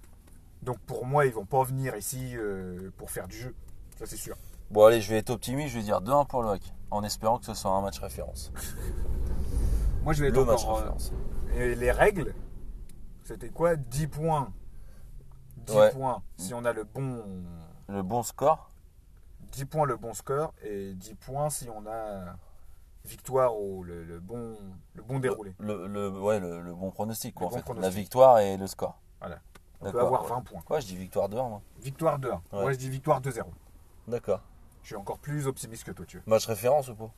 [0.62, 3.54] Donc pour moi ils vont pas venir ici euh, pour faire du jeu.
[3.98, 4.36] Ça c'est sûr.
[4.70, 6.72] Bon allez je vais être optimiste, je vais dire 2-1 pour le WAC.
[6.90, 8.50] En espérant que ce soit un match référence.
[10.04, 11.12] moi je vais être Le match euh, référence.
[11.54, 12.34] et les règles,
[13.24, 13.76] c'était quoi?
[13.76, 14.50] 10 points.
[15.58, 17.22] 10 points si on a le bon.
[17.88, 18.71] Le bon score
[19.52, 22.36] 10 points le bon score et 10 points si on a
[23.04, 24.56] victoire ou le, bon,
[24.94, 25.54] le bon déroulé.
[25.58, 27.64] Le, le, ouais, le, bon pronostic, quoi, en fait.
[27.78, 28.98] La victoire et le score.
[29.20, 29.38] Voilà.
[29.80, 30.62] On peut avoir 20 points.
[30.64, 31.62] Quoi, je dis victoire 2-1, moi.
[31.80, 32.40] Victoire 2-1.
[32.52, 33.42] Moi, je dis victoire 2-0.
[34.08, 34.40] D'accord.
[34.82, 36.22] Je suis encore plus optimiste que toi, tu veux.
[36.26, 37.10] Match référence ou pas?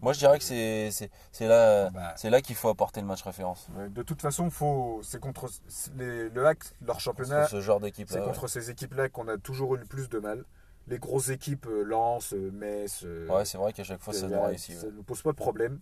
[0.00, 0.90] Moi, je dirais que c'est,
[1.32, 2.14] c'est, là, ah bah.
[2.16, 3.68] c'est là qu'il faut apporter le match référence.
[3.90, 5.48] De toute façon, faut, c'est contre
[5.96, 7.48] le hack, leur championnat.
[7.48, 10.44] ce genre d'équipe C'est contre ces équipes-là qu'on a toujours eu le plus de mal
[10.88, 13.02] les grosses équipes euh, Lens, euh, Metz.
[13.04, 14.76] Euh, ouais, c'est vrai qu'à chaque fois ça nous réussit.
[14.76, 15.80] Ça ne nous pose pas de problème.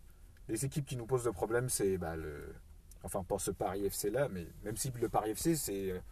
[0.49, 2.55] Les équipes qui nous posent de problème, c'est bah, le.
[3.03, 6.03] Enfin, pas ce Paris FC là, mais même si le Paris FC, c'est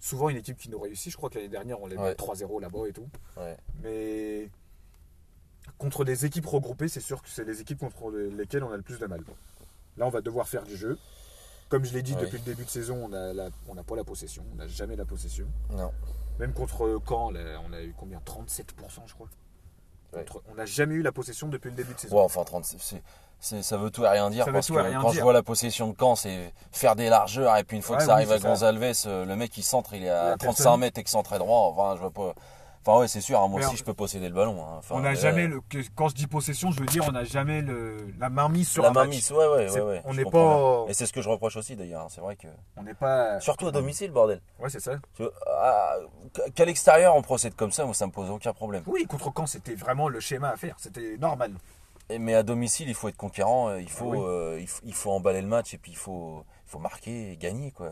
[0.00, 1.12] souvent une équipe qui nous réussit.
[1.12, 3.08] Je crois que l'année dernière, on l'a mis 3-0 là-bas et tout.
[3.82, 4.50] Mais
[5.76, 8.82] contre des équipes regroupées, c'est sûr que c'est les équipes contre lesquelles on a le
[8.82, 9.22] plus de mal.
[9.98, 10.98] Là, on va devoir faire du jeu.
[11.68, 14.42] Comme je l'ai dit depuis le début de saison, on n'a on pas la possession.
[14.52, 15.46] On n'a jamais la possession.
[15.70, 15.92] Non.
[16.38, 18.18] Même contre Caen, on a eu combien?
[18.18, 18.64] 37%
[19.06, 19.28] je crois.
[20.50, 22.16] on n'a jamais eu la possession depuis le début de saison.
[22.16, 23.02] Ouais, enfin 37,
[23.40, 24.46] ça veut tout et rien dire.
[24.50, 27.76] parce que quand je vois la possession de Caen, c'est faire des largeurs et puis
[27.76, 30.36] une fois que ça arrive à Gonzalves, euh, le mec il centre, il est à
[30.36, 31.72] 35 mètres et que centre droit.
[31.72, 32.34] Enfin, je vois pas.
[32.88, 34.64] Enfin, ouais, c'est sûr, hein, moi aussi je peux posséder le ballon.
[34.64, 34.80] Hein.
[34.88, 35.60] on n'a jamais, le,
[35.94, 38.82] quand je dis possession, je veux dire, on n'a jamais le, la main mise sur
[38.82, 40.86] la mise, ouais, ouais, ouais, On n'est pas.
[40.88, 42.02] Et c'est ce que je reproche aussi d'ailleurs.
[42.02, 42.08] Hein.
[42.08, 42.46] C'est vrai que.
[42.78, 43.40] On n'est pas.
[43.40, 44.40] Surtout à domicile, bordel.
[44.58, 44.92] Ouais, c'est ça.
[46.54, 48.84] Qu'à l'extérieur, on procède comme ça, moi ça me pose aucun problème.
[48.86, 50.76] Oui, contre quand c'était vraiment le schéma à faire.
[50.78, 51.52] C'était normal.
[52.08, 55.10] Et, mais à domicile, il faut être conquérant, il faut, euh, il faut, il faut
[55.10, 57.90] emballer le match et puis il faut, il faut marquer et gagner, quoi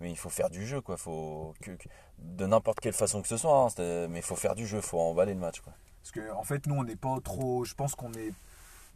[0.00, 0.96] mais il faut faire du jeu quoi.
[0.96, 1.70] Faut que,
[2.18, 4.82] de n'importe quelle façon que ce soit hein, mais il faut faire du jeu il
[4.82, 5.72] faut emballer le match quoi.
[6.02, 8.32] Parce que en fait nous on n'est pas trop je pense qu'on est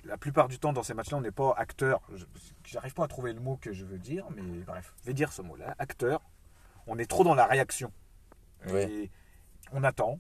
[0.05, 2.01] la plupart du temps dans ces matchs là on n'est pas acteur.
[2.65, 5.33] J'arrive pas à trouver le mot que je veux dire mais bref je vais dire
[5.33, 6.21] ce mot là acteur.
[6.87, 7.93] On est trop dans la réaction.
[8.69, 9.11] Et
[9.73, 10.19] on attend.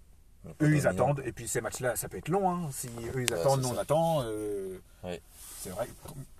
[0.60, 1.22] Eux ils attendent.
[1.24, 2.68] Et puis ces matchs là ça peut être long hein.
[2.70, 4.78] si eux ils attendent nous on attend euh,
[5.58, 5.88] c'est vrai.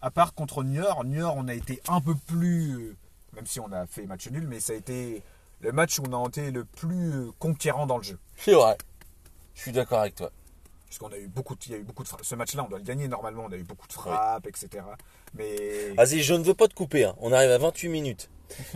[0.02, 2.96] À part contre Niort Niort on a été un peu plus
[3.34, 5.22] même si on a fait match nul, mais ça a été
[5.60, 8.18] le match où on a été le plus conquérant dans le jeu.
[8.36, 8.76] C'est vrai.
[9.54, 10.30] Je suis d'accord avec toi.
[10.86, 12.68] Parce qu'on a eu beaucoup de, il y a eu beaucoup de Ce match-là, on
[12.68, 13.46] doit le gagner normalement.
[13.48, 14.84] On a eu beaucoup de frappes, etc.
[15.34, 15.90] Mais.
[15.96, 17.04] Vas-y, je ne veux pas te couper.
[17.04, 17.16] Hein.
[17.18, 18.30] On arrive à 28 minutes.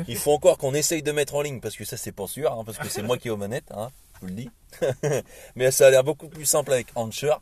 [0.09, 2.53] Il faut encore qu'on essaye de mettre en ligne parce que ça, c'est pas sûr.
[2.53, 3.71] Hein, parce que c'est moi qui ai aux manettes.
[3.71, 4.50] Hein, je vous le dis.
[5.57, 7.35] Mais ça a l'air beaucoup plus simple avec Ancher.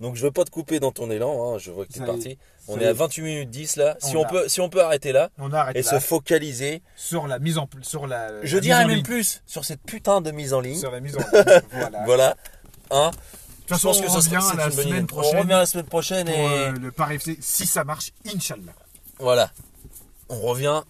[0.00, 1.54] Donc je veux pas te couper dans ton élan.
[1.54, 1.58] Hein.
[1.58, 2.38] Je vois que tu es parti.
[2.68, 3.96] On est à 28 minutes 10 là.
[4.00, 5.30] Si on, peut, si on peut arrêter là
[5.74, 8.44] et se focaliser sur la mise en sur la.
[8.44, 10.78] Je dirais même plus sur cette putain de mise en ligne.
[10.78, 11.60] Sur la mise en ligne.
[11.72, 12.04] voilà.
[12.04, 12.36] voilà.
[12.90, 13.10] Hein
[13.68, 15.36] je pense que ça revient la semaine prochaine.
[15.36, 18.72] On revient la semaine prochaine et euh, le Paris FC si ça marche, Inch'Allah.
[19.18, 19.50] Voilà.
[20.28, 20.82] On revient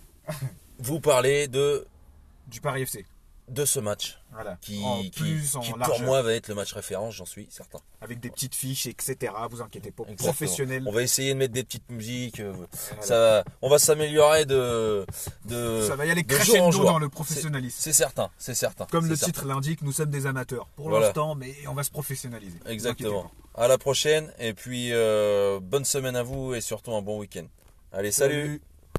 [0.78, 1.86] vous parler de
[2.48, 3.04] du Paris FC
[3.52, 4.18] de ce match.
[4.32, 4.56] Voilà.
[4.60, 4.82] Qui,
[5.14, 7.78] plus qui pour moi va être le match référence, j'en suis certain.
[8.00, 9.32] Avec des petites fiches, etc.
[9.50, 10.04] Vous inquiétez pas.
[10.16, 10.84] Professionnel.
[10.86, 12.40] On va essayer de mettre des petites musiques.
[12.40, 12.54] Euh,
[13.00, 15.04] ça, on va s'améliorer de,
[15.44, 15.86] de.
[15.86, 17.76] Ça va y aller crescendo dans le professionnalisme.
[17.78, 18.86] C'est certain, c'est certain.
[18.90, 22.58] Comme le titre l'indique, nous sommes des amateurs pour l'instant, mais on va se professionnaliser.
[22.66, 23.30] Exactement.
[23.54, 27.44] À la prochaine et puis euh, bonne semaine à vous et surtout un bon week-end.
[27.92, 28.62] Allez, salut.